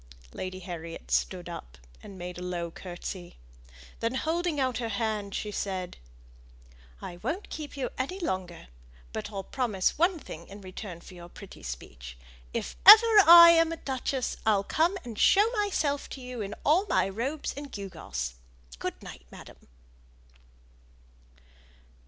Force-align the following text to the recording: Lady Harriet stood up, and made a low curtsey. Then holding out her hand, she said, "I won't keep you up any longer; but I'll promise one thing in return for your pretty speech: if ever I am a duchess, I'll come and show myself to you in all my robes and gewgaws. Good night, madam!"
Lady 0.33 0.61
Harriet 0.61 1.11
stood 1.11 1.47
up, 1.47 1.77
and 2.01 2.17
made 2.17 2.39
a 2.39 2.41
low 2.41 2.71
curtsey. 2.71 3.37
Then 3.99 4.15
holding 4.15 4.59
out 4.59 4.79
her 4.79 4.89
hand, 4.89 5.35
she 5.35 5.51
said, 5.51 5.97
"I 7.03 7.17
won't 7.17 7.51
keep 7.51 7.77
you 7.77 7.85
up 7.85 7.93
any 7.99 8.19
longer; 8.19 8.69
but 9.13 9.31
I'll 9.31 9.43
promise 9.43 9.99
one 9.99 10.17
thing 10.17 10.47
in 10.47 10.61
return 10.61 11.01
for 11.01 11.13
your 11.13 11.29
pretty 11.29 11.61
speech: 11.61 12.17
if 12.51 12.75
ever 12.83 13.05
I 13.27 13.51
am 13.51 13.71
a 13.71 13.77
duchess, 13.77 14.37
I'll 14.43 14.63
come 14.63 14.97
and 15.03 15.19
show 15.19 15.47
myself 15.51 16.09
to 16.15 16.19
you 16.21 16.41
in 16.41 16.55
all 16.65 16.87
my 16.89 17.07
robes 17.07 17.53
and 17.55 17.71
gewgaws. 17.71 18.33
Good 18.79 19.03
night, 19.03 19.27
madam!" 19.29 19.67